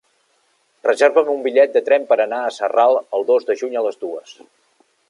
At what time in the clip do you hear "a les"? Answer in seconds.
3.83-4.05